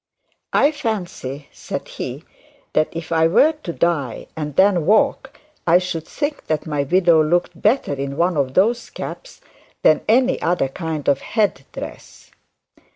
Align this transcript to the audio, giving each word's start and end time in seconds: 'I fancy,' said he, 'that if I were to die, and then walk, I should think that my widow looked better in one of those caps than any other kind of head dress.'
'I 0.51 0.71
fancy,' 0.71 1.47
said 1.51 1.87
he, 1.87 2.23
'that 2.73 2.89
if 2.91 3.11
I 3.11 3.27
were 3.27 3.51
to 3.61 3.71
die, 3.71 4.25
and 4.35 4.55
then 4.55 4.87
walk, 4.87 5.39
I 5.67 5.77
should 5.77 6.07
think 6.07 6.47
that 6.47 6.65
my 6.65 6.81
widow 6.81 7.23
looked 7.23 7.61
better 7.61 7.93
in 7.93 8.17
one 8.17 8.35
of 8.35 8.55
those 8.55 8.89
caps 8.89 9.41
than 9.83 10.01
any 10.07 10.41
other 10.41 10.69
kind 10.69 11.07
of 11.07 11.21
head 11.21 11.65
dress.' 11.71 12.31